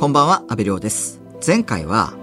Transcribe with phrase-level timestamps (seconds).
[0.00, 1.20] こんばんは、安部亮です。
[1.46, 2.14] 前回は、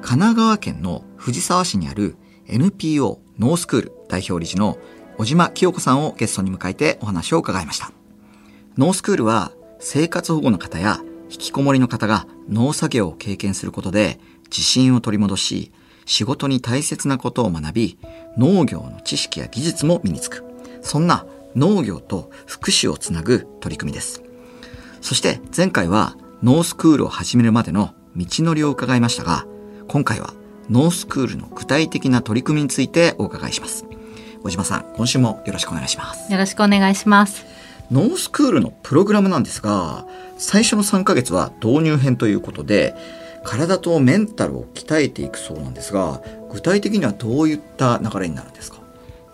[0.00, 2.16] 神奈川県の藤沢市にある
[2.46, 4.78] NPO ノースクール代表理事の
[5.18, 7.92] 小島清子さんをゲストに迎えてお話を伺いました。
[8.78, 15.72] ノースクールは、生活保護の方や引きこもりの方が農作業を経験することで自信を取り戻し、
[16.06, 17.98] 仕事に大切なことを学び、
[18.38, 20.42] 農業の知識や技術も身につく。
[20.80, 24.22] そんな農業と福祉をつなぐ取り組みです。
[25.02, 29.46] そして前回はノースクールを始めるまでの道のりを伺いましたが、
[29.88, 30.34] 今回は
[30.68, 33.86] ノースクールの具体的な取り組みについてお伺いします。
[34.42, 36.30] 小島さん、今週もよろしくお願いします。
[36.30, 37.46] よろしくお願いします。
[37.90, 42.94] ノースクールのプログラムなんですが、最初の3ヶ月は導入編ということで、
[43.42, 46.20] 体とメンタルを鍛えていくそうなんですが、
[46.52, 48.78] 具体的にはどういった流れになるんですか？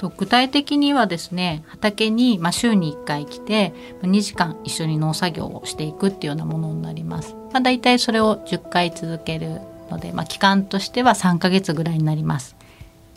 [0.02, 7.34] と具体的にはですね畑に、まあ、週に1回来て2時間一緒に農作業をしていくっていうようなものになります。
[7.52, 12.56] まあ、大体それを10回続けるので、まあ、期間としては3ヶ月ぐらいになります。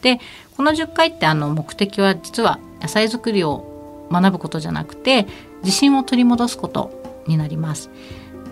[0.01, 0.19] で
[0.55, 5.25] この10回ってあの目的は実は野菜作りを学ぶことじゃなくて
[5.63, 6.91] 自信を取り戻すこと
[7.27, 7.89] になります。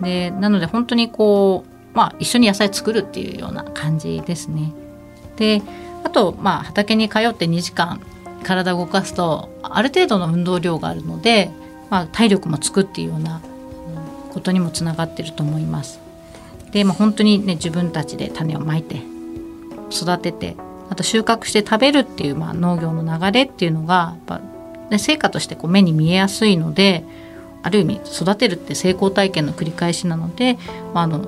[0.00, 4.72] でなので本当にこう、まあ、一緒に野菜作るっていうような感じですね。
[5.36, 5.62] で
[6.02, 8.00] あと、まあ、畑に通って2時間
[8.44, 11.50] 体を動かすとある程度の運動量があるので、
[11.90, 13.40] まあ、体力もつくっていうような
[14.32, 16.00] ことにもつながってると思います。
[16.70, 19.02] で、まあ、本当にね自分たちで種をまいて
[19.90, 20.56] 育てて
[20.90, 24.40] あと収穫して食べるっていう、まあ、農業の流れっていうのがやっぱ、
[24.90, 27.04] ね、成果としてこう目に見えやすいので
[27.62, 30.58] ある意味育てるって成功体験の繰り返しなので、
[30.92, 31.26] まあ、あの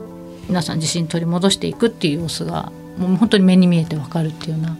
[0.48, 4.76] 皆さん自信取り戻していくっていう様子がもう本当に目に見えてわかるっていうような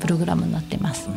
[0.00, 1.08] プログラムになってます。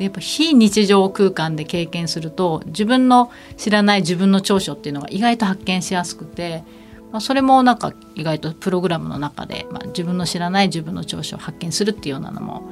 [0.00, 6.64] でやっぱ非日常空間で経験すると自分の知らない自分の長所っていうのが意外と発見しやすくて、
[7.12, 12.62] まあ、それもなんか意外とプログラムの中で、まあ、自分の知らない自分の長所を発見するっていうようなのも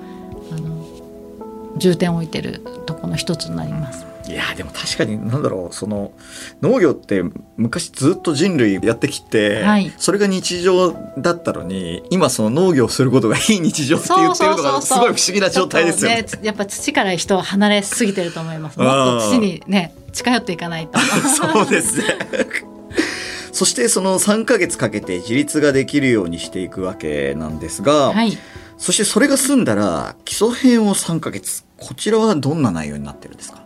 [1.78, 4.06] 重点を置いてるところの一つになります。
[4.28, 6.12] いやでも確かになんだろうその
[6.60, 7.24] 農業って
[7.56, 16.24] 昔ずっと人類やってきて、はいそれが日常だったのに今その農業をすることが非日常って言ってるのがすごい不思議な状態ですよね。
[16.24, 18.78] ちょっとやっぱ土から人は離れすぎてると思います。
[18.78, 20.98] もっと土にね近寄っていかないと。
[21.34, 22.04] そうですね。
[23.52, 28.36] そしてその3ヶ月かけて自立ができるようにしていくわけなんですが、はい。
[28.76, 33.62] そしてそれが済んだら基礎編を3ヶ月こちらはどんな内容になってるんですか？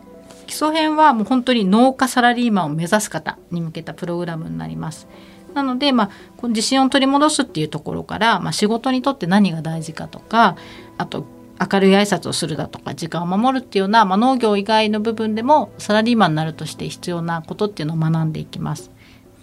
[0.47, 5.07] 基礎編はもう本当に農家サラリーマンを目指す方に向けたプログラムになります。
[5.53, 10.55] なので、まあ、この自信を取り戻すっていうところから、まあ、仕事にとって何が大事かとか
[10.97, 11.25] あと
[11.59, 18.89] 明るい挨拶をするだとか時間を守るっていうような、まあ、農業以外の部分でもサラリーマンになるとして必要なことっていうのを学んでいきます。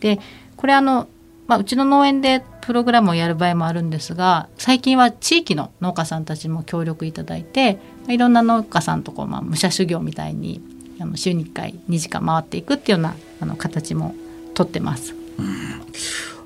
[0.00, 0.19] で
[0.56, 1.08] これあの、
[1.47, 10.60] まあ、うちの農園でプログラムをやる場合もあるんですが最近は地域の農家さんたちも協力いただいていろんな農家さんとこう、まあ、武者修行みたいに
[11.00, 14.14] あの週に1回2時間回っていくっていうようなあの形も
[14.54, 15.16] とってます。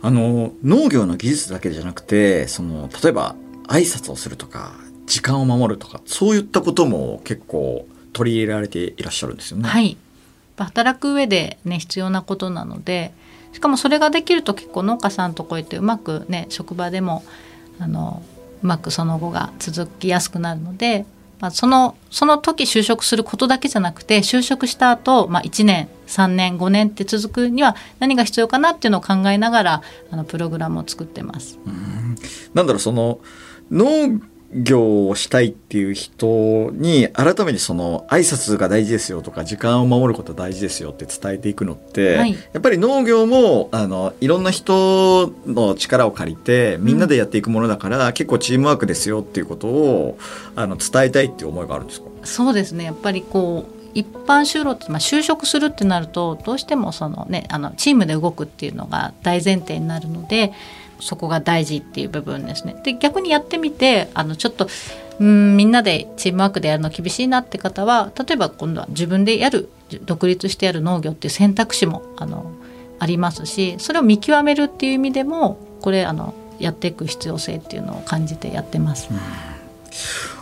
[0.00, 3.36] あの農業の技術だけじゃなくてその例えば
[3.68, 4.72] 挨拶をするとか
[5.04, 9.68] 時間を守るとかそういったことも結構取り入れられていらっしゃるんですよね。
[9.68, 9.98] はい、
[10.56, 13.12] 働く上でね必要なことなので
[13.52, 17.24] しかもそれができると結構農家さんとこ行ってうまくね職場でも
[17.78, 18.22] あの
[18.62, 21.06] うまくその後が続きやすくなるので、
[21.40, 31.58] まあ、そのその時就職することだけじゃなくて就職した後、まあ1年3年5年って続くには何が必要かなっていうのを考えながらあのプログラムを作ってます。
[32.54, 33.20] なんだろうその
[33.70, 34.20] 農
[34.54, 42.32] 業をしたいっていう人に改めてその挨拶が大事ですよとか時間を守ること大事ですよって伝えていくのって、はい。
[42.32, 50.18] やっぱり農業もあのいろんな人の力を借りてみんなでやっていくものだから、結構チームワークですよっていうことを
[50.54, 52.06] あの伝えたいっていう思いがあるんですか？
[52.22, 52.84] そうですね。
[52.84, 60.52] やっぱりこう一般就労って、まあ、就職するってなるとどうしてもその、ね、あのチームで動くっていうのが大前提になるので
[61.00, 62.76] そこが大事っていう部分ですね。
[62.84, 64.68] で逆にやってみてあのちょっと
[65.20, 69.68] うんみんなでチームワークでやるの厳しいなって方は例えば今度は自分でやる
[70.04, 72.52] 独立してやる農業っていう選択肢もあの
[72.98, 79.08] ありますしそれを見極めるっていう意味でもこれあのやっていく必要性っていうのを感じてやってます。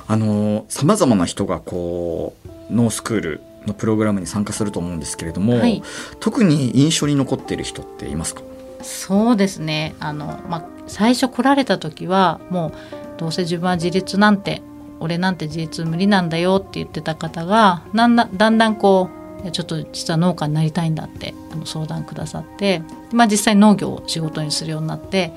[0.08, 2.34] あの様々な人がこ
[2.70, 5.82] うノースクールのプログラムに参加すると思うんですけれども、はい
[6.20, 8.42] 特に印象に残っている人っていますか？
[8.82, 9.94] そうですね。
[10.00, 12.72] あの、まあ、最初来られた時はもう
[13.18, 14.62] どうせ自分は自立なんて
[15.00, 19.08] 俺なんて自立無理なんだよって言ってた方がだんだんだんだんこ
[19.44, 22.82] うちょっと実は農家になりたいんだってあの相談くださって、
[23.12, 25.32] まあ、実際農業を仕事にするようになって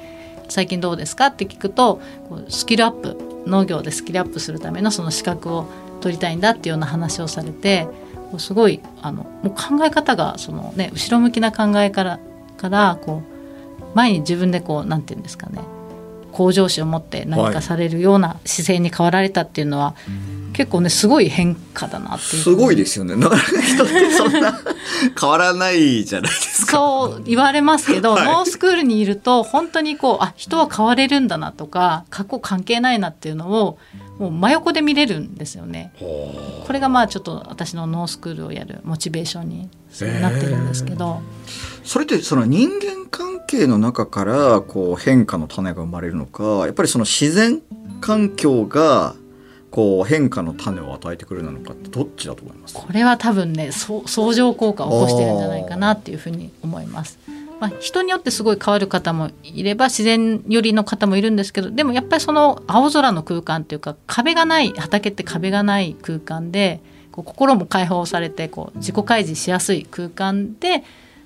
[0.50, 2.00] 最近どうですかって聞くと
[2.30, 5.68] こうスキルアップ農業でスキルアップするためのその資格を
[6.02, 7.88] 取りたいんだっていうような話をされて
[8.38, 12.20] すごいあのもう考え方がその、ね、後ろ向きな考えから
[12.58, 13.35] からこう
[13.96, 15.60] 前に自分でこうなんていうんですかね
[16.32, 19.96] 向上心を持って何かされるような姿勢に変わられたっていうのは、
[20.52, 22.44] 結構ねすごい変化だなっていう。
[22.44, 23.16] すごいですよね。
[23.16, 24.60] なかなか人ってそんな
[25.18, 26.74] 変わらないじゃないですか。
[26.74, 28.26] そう言われますけど、はい。
[28.26, 33.78] ノースクールにいると本当にこうあ人は変われるんだなとか過去関係ないなっていうのを
[34.20, 35.94] もう真横で見れるんですよね。
[36.00, 39.70] これがまあちょっと私のノースクールをやるモチベーションに
[40.22, 41.22] なってるんですけど、
[41.86, 42.95] それってその人間
[43.56, 47.62] 関係の中からこう変化の種が生まれるのかやっぱりその自然
[48.02, 49.16] 環境が
[49.72, 52.74] こう変化の種を与えてくれるのかってどっちだと思います？
[52.76, 57.18] これは多分ね相乗効果を起こしてるんじゃないかなっていうふうに思います。
[57.62, 66.82] まあ、人によってすごい変わる方もいれば自然寄りの方もいるんですけどでもやっぱりその青空の空間っていうか壁がない畑って壁がない空間で
[67.14, 70.84] こう心も解放されてこう自己開示しやすい空間で、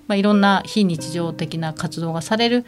[0.09, 2.65] まあ、いろんな非日常的な活動がされる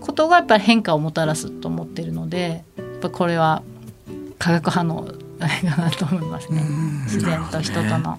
[0.00, 3.62] ことがやっぱり変化をもたらすと思ってるのでやっぱこれは
[4.38, 5.12] 化学反応か
[5.76, 6.62] なと思いますね
[7.04, 8.18] 自然と人との。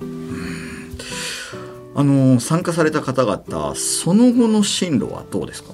[1.93, 5.73] あの参加された方々その後の進路はどうですか？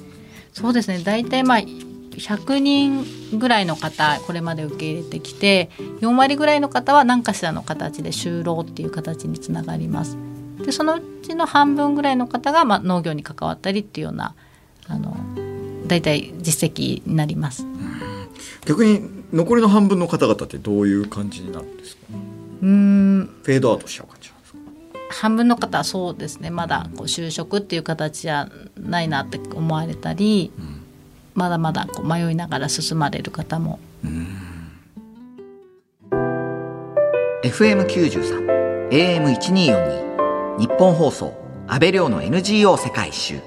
[0.52, 5.70] そうですね大体まあ100人ぐらいの方これまで受け入れてきて
[6.02, 10.18] 4割ぐらいの方は何かしらの形で就労っていう形につながります。
[10.68, 14.36] でそのうちの半分ぐらいの方が、まあ、農業に関わったりっていうような
[14.88, 15.16] あの
[15.88, 17.66] 大体実績になります。
[18.66, 22.02] 逆に残りの半分の方々ってどういう感じになるんですか？
[22.62, 23.30] うーん。
[23.44, 24.60] フェードアウトしちゃう感じなんですか？
[25.10, 26.50] 半分の方はそうですね。
[26.50, 30.52] まだこう就職っていう形じゃないなって思われたり、
[31.34, 33.80] まだまだこう迷いながら進まれる方も。
[37.44, 40.07] FM93 AM1242
[40.60, 41.36] 日本放送
[41.68, 43.42] 安倍亮の NGO 世界一周。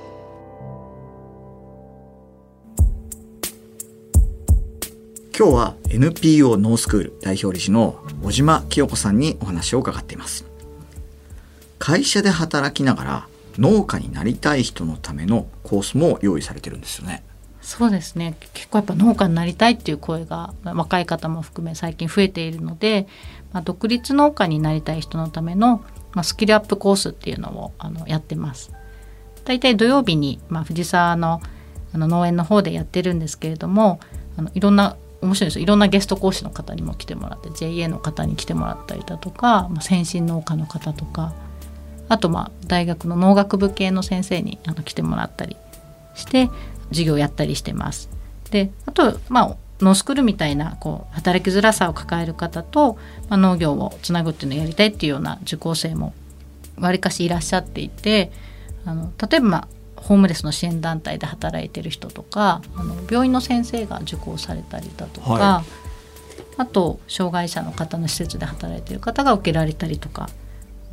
[5.36, 10.44] 今日は NPO ノースクール代表理事の小島清子さんにお話を伺っています。
[11.80, 13.28] 会社で働きながら
[13.58, 17.24] 農家になりたい人のためのコースも用意されてるんですよね。
[17.60, 18.36] そうですね。
[18.54, 23.08] 結構やっぱ農家になりたいっていう声が若い方も含め最近増えているので、
[23.52, 28.72] まあ、独立農家になりたい人のための、まあ、スキルアップコースっていうのをあのやってます。
[29.44, 31.40] 大体土曜日に、まあ、藤沢の
[31.92, 33.98] あの農園の方でやってるんですけれども
[34.36, 41.34] あのいろんな面白いですいろんなゲスト講師の方にも来てもらって JA の方に来てもらったりだとか、まあ、先進農家の方とか
[42.08, 45.56] あとまあ大学の農学部系の先生にあの来てもらったり
[46.14, 46.48] して
[46.90, 48.08] 授業やったりしてます。
[48.50, 52.94] であとまあノースクールみたいなこう働きづらさを抱える方と、
[53.28, 56.12] まあ、農業をつなぐっていうのをやりたいっていうような受講生も
[56.78, 58.30] わりかしいらっしゃっていて
[58.84, 65.64] あの例えば、まあ、ホームレスの支援団体で働いてる人とかあの病院の先生が受講されたりだとか、は
[66.56, 70.28] あと障害者の方の施設で働いてる方が受けられたりとか、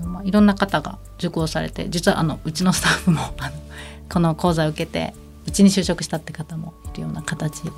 [0.01, 3.55] まあ、いろんな方が受講されて実はあのうちのスタッフもあの
[4.09, 5.13] この講座を受けて
[5.47, 7.65] うちに就職したって方もいるような形。
[7.65, 7.71] や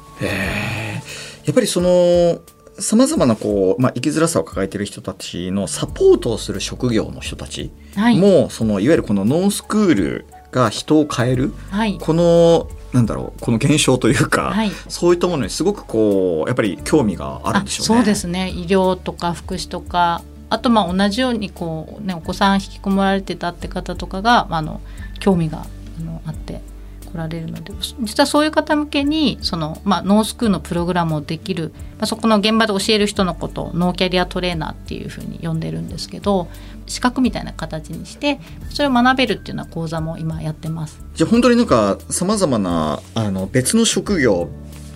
[1.52, 2.42] っぱりその
[2.82, 11.98] さまざまなこう、まあ、生きづらさを抱えている人たちのサポートをする職業の人たちはい、も、そのいわゆるこのノースクールが人を変えるはい。
[12.00, 14.72] このなんだろうこの現象というか、はい。
[14.88, 17.98] そういったものにすごくこうやっぱり興味があるんでしょうね。
[17.98, 18.50] そうですね。
[18.50, 24.82] 医療とか福祉とかあとまあ同じようにこう、ね、お子さん引きこもられてたって方とかがあの
[25.20, 25.66] 興味が
[26.00, 26.62] あのあって
[27.10, 36.48] 来られるので実はそういう方向けにその、まあ、ノースクールのプログラムをできる、まあ、そこの現場で教える人のことをノーキャリアトレーナーっていうふうに呼んでるんですけど
[36.88, 38.40] 資格みたいな形にして
[38.70, 41.02] それを学べるっていうような講座も今やってます。
[41.16, 44.50] じゃあ本当になんかさまざまなあの別の職業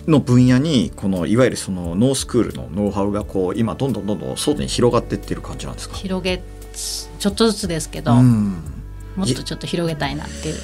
[0.06, 5.96] の分野にこのいわゆるそのノースクールのノウハウがこう今どんどんどんどん外に広がっていってる感じなんですか？
[5.96, 6.42] 広げ
[6.72, 8.56] ちょっとずつですけど、うん。
[9.16, 10.56] もっとちょっと広げたいなっていう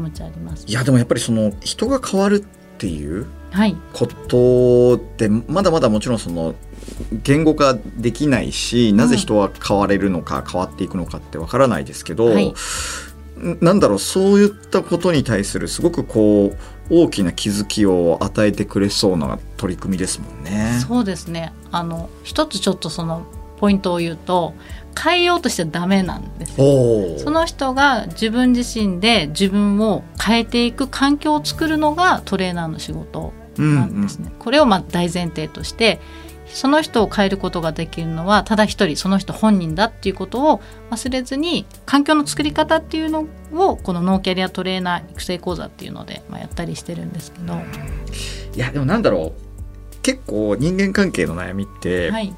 [0.00, 0.64] 気持ちあります。
[0.66, 6.54] いやでもやっぱりその人が変わるっていうはいことってまだまだもちろんその
[7.22, 12.54] 言語化できないしなぜ人は変われるのか変わっていくのかってわからないですけど、はい
[13.62, 16.56] なんだろうそういったことに対するすごくこう
[16.90, 20.78] 大きな気づきを与えてくれそうな取り組みですもんね。
[20.86, 23.24] そうですねあの一つちょっとその
[23.56, 24.52] ポイントを言うと
[24.98, 26.54] 変えようとしちゃダメなんです。
[26.60, 34.26] おその人が自分自身で自分を変えていく環境を作るのがトレーナーの仕事なんですね。
[34.26, 36.00] うんうん、これをまあ大前提として
[36.52, 47.54] その人を変えることができるのはただ一人その人本人だっていうことを忘れずに環境の作り方っていうのをこのノーキャリアトレーナー育成講座っていうので、まあ、やったりしてるんですけど。
[48.54, 49.50] いやでもなんだろう。
[50.02, 52.34] 結構人間関係の悩みって、はい、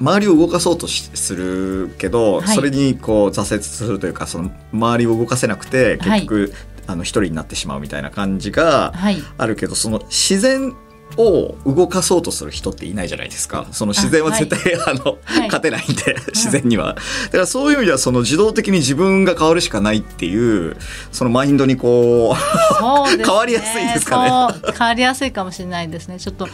[0.00, 6.50] 周りを動かそうとするけど、はい、それにこう挫折するというかその周りを動かせなくて結局、はい、
[6.88, 8.92] あの一人になってしまうみたいな感じが
[9.38, 10.74] あるけど、その自然
[11.16, 13.66] を動かそうとする人っていないじゃないですか。
[13.72, 16.94] その自然は絶対あ、はい、 の、はい、勝てないんで自然には、
[17.26, 20.76] だからそういう意味ではその自動的に自分が変わるしかないっていう
[21.10, 24.30] そのマインドにこう、ね、 変わりやすいですかね。
[24.76, 26.18] 変わりやすいかもしれないですね。
[26.18, 26.48] ちょっと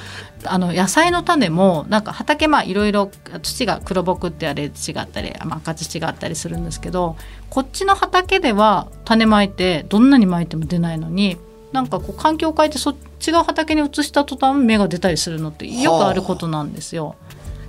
[0.45, 3.11] あの野菜の種もなんか畑まあいろいろ
[3.43, 7.17] 土が黒木ってあれ土があったり赤土があったりするんですけど
[7.51, 11.39] こっちの畑では種まいてどんなにまいても出ないのに
[11.73, 17.17] なんかこう環境を変えてそっちが畑に移した途端芽が出たりするのってよくあることなんですよ。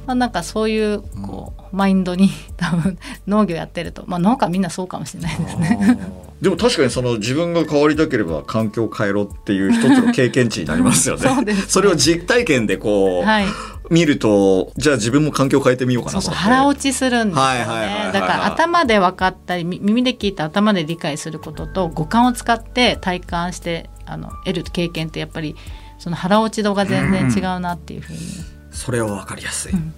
[0.06, 6.00] まあ、なんかそういうこう、マインドに 多分農業やってると、まあ、農家みんなそうかもしれないですね。
[6.42, 11.22] でも確かにその自分が変わりたければ環境を変えろっていう一つの経験値になりますよね。
[11.30, 11.54] そね。
[11.54, 13.46] それを実体験でこう、はい、
[13.90, 18.10] 見るとじゃあ自分も環境を変えてみようかなそうそう腹落ちするんですよね。
[18.14, 25.56] だから頭で分かったり耳で聞いて頭で理解することと五感を使って体感してあの得る経験ってやっぱり
[25.98, 28.26] その腹落ち度が全然違うなっていうふうに、うん、
[28.72, 29.94] それは分かりやすい、うん、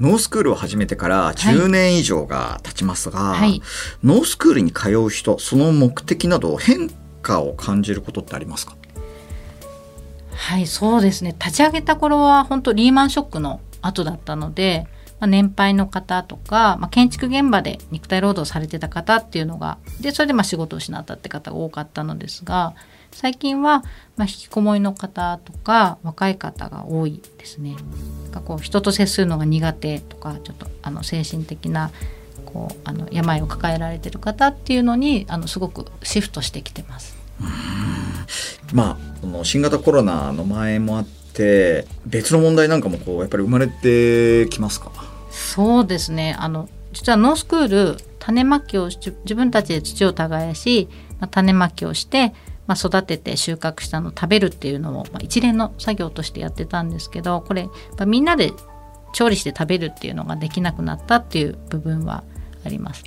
[0.00, 3.62] ノースクールを始めてから10年以上が経ちますが、はい、
[4.04, 6.90] ノースクールに通う人その目的など変
[7.22, 8.76] 化を感じることってありますか？
[10.30, 11.34] はいそうですね。
[11.38, 14.86] 立ち上げた頃は本当リーマンショックの後だったので、
[15.20, 22.74] まあ、年配の方とか、まあ、建築現場で肉体労働されてた方っていうのがでそれでまあ仕事を失ったって方が多かったのですが
[23.10, 23.82] 最近は
[24.16, 27.74] まあ引きこもりの方とか若い方が多いですね。
[28.30, 31.90] かこう人と接するのが苦手とかちょっとあの精神的な
[32.44, 37.16] こうあの病を抱えられてる方っていうのにあのすごくシフトしてきてます。
[38.72, 44.90] まあ、この新型コロナの前もあって別の問題なんかもこうやっぱり生まれてきますか？
[45.38, 50.88] そうですねあの実はノースクール種まきを自分たちで土を耕し、
[51.20, 52.34] まあ、種まきをして、
[52.66, 58.52] まあ、育てて収穫したのを食べるっていうのを、まあ、一連の作業としてやってたんですけどこれ、ま、みんなで
[59.12, 62.24] 調理して食べるっていうのができなくなったっていう部分は
[62.64, 63.04] あります。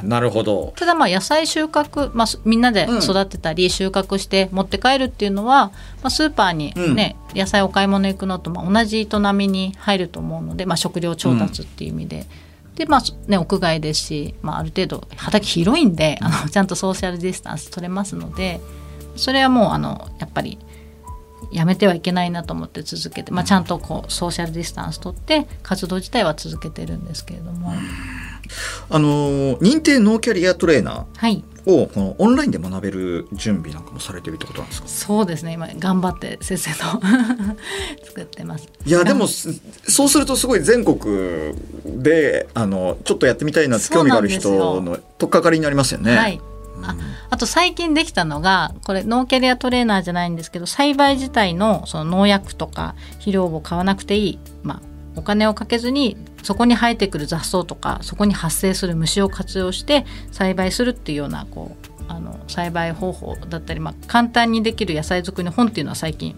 [0.00, 0.72] あなるほど。
[0.76, 5.72] ただまあ野菜収穫、まあ、みんなで育てたり収穫して持って帰るっていうのは、ま
[6.04, 12.26] あ、スーパーにね、うん、野菜お買い物行くのとまあ同じ営みに入ると思うので、まあ、食料調達っていう意味で。
[12.70, 18.60] うん、でまあね、屋外ですし、まあ、ある程度畑広いんであのちゃんとソーシャルディスタンス取れますので
[19.16, 20.58] それはもうあのやっぱり
[21.52, 27.72] やめてはいけないなと思って続けて、まあ、ちゃんとこうソーシャルディスタンス取って活動自体は続けてるんですけれども。
[28.90, 34.88] あの認定ノーキャリアトレーナーをこのオンラインで学べる準備なんかもされてるってことなんですか？
[34.88, 35.52] そうですね。
[35.54, 36.84] 今頑張って先生と
[38.06, 38.68] 作ってます。
[38.84, 46.16] いやでもそうするとすごい全国であのちょっとやってみたいなって興味がある人の取っかかりになりますよね。
[46.16, 46.40] はい。
[46.82, 46.94] あ
[47.30, 54.80] あと最近できたのがこれノーキャリアトレーナーじゃないんですけど栽培自体のその農薬とか肥料を買わなくていい、まあ、
[55.16, 66.36] お金をかけずにそこに生えてくる雑草とかそこに発生する虫を活用して栽培するっていうようなこうあの栽培方法だったり、まあ、簡単にできる野菜作りの本っていうのは最近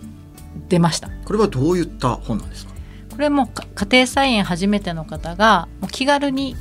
[0.71, 1.11] 出ました。
[1.27, 2.73] これはどういった本なんですか？
[3.11, 6.57] これも家庭菜園初めての方がもう気軽に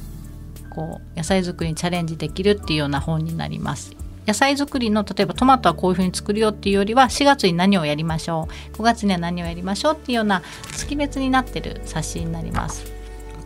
[0.69, 3.95] こう野菜作りにチャレンジできるっていうような本になります。
[4.27, 9.93] 野菜作りの例えばトマトはこういうふうに作るよっていうよりは4月に何をやりましょう？5月には何をやりましょう？
[9.93, 10.41] っていうような
[10.73, 12.96] 月別になってる冊子になります。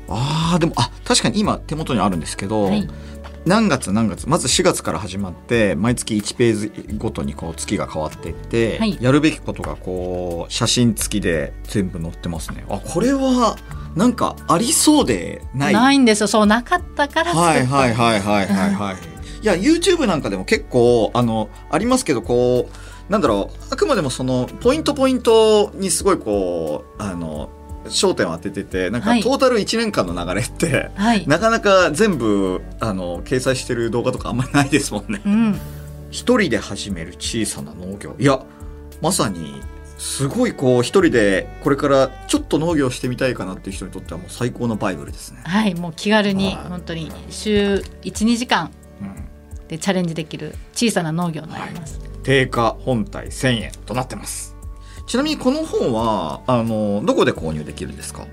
[0.07, 2.87] あでもあ確かに今手元にあるんですけど、はい、
[3.45, 12.65] 何月何月まず4月から始まって毎月1ページごとにこう月が変わっていって、はい、やるべきことがこう写真付きで全部載ってますね。
[12.69, 13.57] あこれは
[13.95, 15.73] なんかありそうでない。
[15.73, 16.27] ないんですよ。
[16.27, 18.95] そうなかったからはいはいはいはいはいはい。
[19.41, 27.49] いや YouTube なんかでも結構あのありますけどこうなんだろうあくまでもそのポイントポイントにすごいこうあの
[27.85, 35.21] 焦点を当てててなんかトータル1年間の流れって、はい、なかなか全部あの掲載してる動画とかあんまりないですもんね。
[35.25, 35.59] うん、
[36.11, 38.15] 一人で始める小さな農業。
[38.19, 38.43] いや
[39.01, 39.61] まさに
[39.97, 45.41] すごいこう一人でこれからちょっと農業してみたいかなっていう人にとってはもう最高のバイブルですね。
[45.43, 46.55] はいもう気軽にはい。
[46.69, 48.71] 本当に週12時間
[49.01, 49.31] うん。
[49.67, 54.55] でチャレンジできる小さな農業になります、定価本体1000円となってます。
[55.11, 58.27] ちなみにこの本はあのどこで購入できるんですか？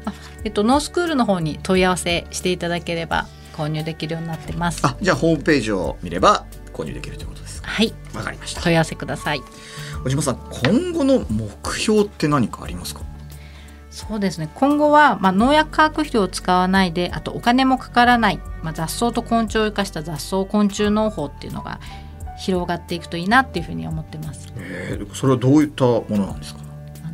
[0.45, 4.87] えっと、ノースクールの方に問い合わせしていただければ購入できるようになってます。
[4.87, 7.69] あじゃあホームページを見れば購入できるということですか？
[7.69, 7.93] はい。
[8.15, 8.63] わかりました。
[8.63, 9.41] 問い合わせください。
[10.05, 13.01] 小島さん今後の目標って何かありますか？
[13.91, 14.49] そうですね。
[14.55, 21.81] 今後は、まあ、農薬化学肥料を使わないであとお金もかからない、まあ、雑草と昆虫を生かした雑草昆虫農法っていうのが
[22.39, 24.47] 広がっていくといいなっていうふうに思ってます。
[24.59, 26.68] えー、それはどういったものなんですか？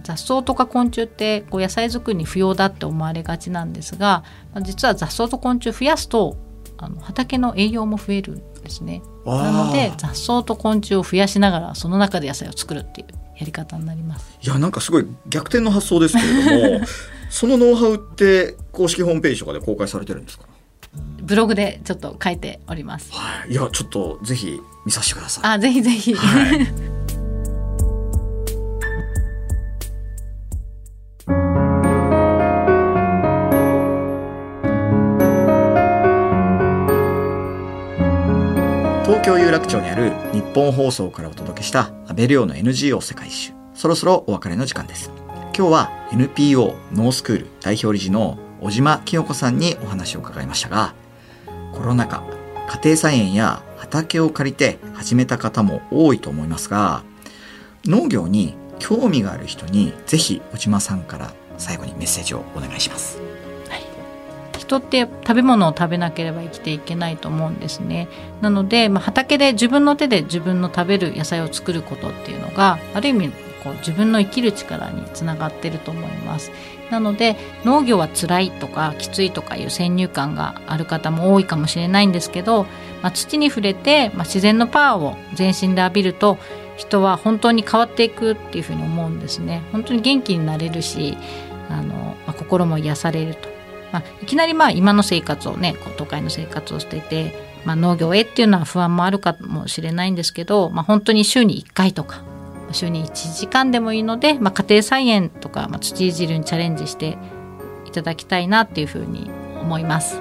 [0.04, 6.36] 雑草とか昆虫ってこう野菜作りに不要だって思われがちなんですが、まあ実は雑草と昆虫増やすと
[6.78, 9.02] あの畑の栄養も増えるんですね。
[9.26, 13.06] なので雑草と昆虫を増やしながらその中で野菜を作るっていう
[13.38, 14.38] やり方になります。
[14.42, 16.86] いやなんかすごい逆転の発想ですけれども
[17.30, 20.44] そのノウハウって公式ホームページとかで公開されてるんですか？
[21.22, 23.10] ブログでちょっと書いております。
[23.12, 23.52] はい。
[23.52, 25.44] いやちょっとぜひ見させてください。
[25.54, 26.93] あぜひぜひ、はい
[39.14, 43.52] 東京有楽町にある日本放送からお届けした安倍亮の NGO 世界一周。
[43.72, 45.12] そろそろお別れの時間です。
[45.56, 50.96] 今日は NPO ノースクール代表理事の小島清子さんにお話を伺いましたが
[51.72, 52.24] コロナ禍
[52.68, 57.04] 家庭菜園や畑を借りて始めた方も多いと思いますが
[57.84, 63.33] 農業に興味がある人にぜひ小島さんから最後にメッセージをお願いします。
[64.74, 68.08] 人って食べ物を食べなければ生きていけないと思うんですね。
[68.40, 73.28] なので、まあ、畑で自分の手で自分の食べる野菜を作ることっていうのがある意味
[73.62, 76.50] こう自分の生きる力につながってると思います。
[76.90, 82.64] なので農業は辛いとかきついとかいう先入観がある方も多いかもしれないんですけど、
[83.02, 86.38] まあ、土に触れて、まあ、自然のパワーを全身で浴びると
[86.76, 89.62] 人は本当に変わっていくっていうふうに思うんですね。
[89.72, 91.16] 本当に元気になれるし
[91.70, 93.53] あの、まあ、心も癒されると。
[93.94, 97.32] まあ、いきなりまあ今の生活をねこう都会の生活をしていて、
[97.64, 102.24] まあ、農業へっていうのは不安もあるかもしれないんですけど、まあ、本当に週に1回とか
[102.72, 107.16] 週に1時間でもいいので、まあ、家庭菜園とか、まあ、土いじるにチャレンジして
[107.86, 109.30] いただきたいなっていうふうに
[109.60, 110.20] 思います。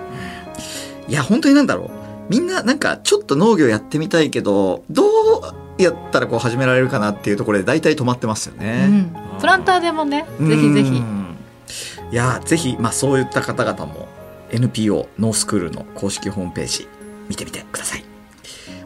[1.08, 1.90] いや本当になんだろう
[2.30, 8.86] みんななんかちょっと農業やってみたいけどどうやったらこう始められるかなっていうところで大体止まってますよね。
[9.34, 11.23] うん、プランターでもねぜひぜひうん
[12.13, 14.08] いやぜひ、まあ、そういった方々も
[14.52, 16.88] NPO ノースクールの公式ホームページ
[17.28, 18.06] 見てみてください。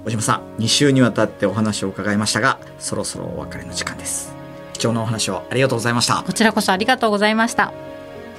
[0.05, 4.33] 小島さん2週にわたってお話を伺いましたがそろそろお別れの時間です。
[4.71, 6.23] 貴重なお話をありがとうございました。
[6.23, 7.73] こちらこそありがとうございました。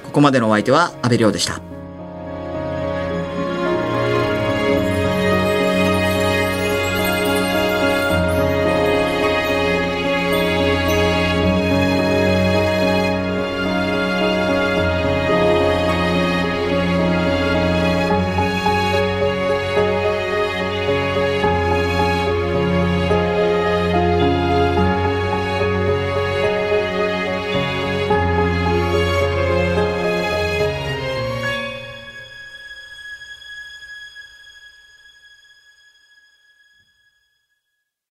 [0.05, 1.61] ここまでのお相手は阿部亮でした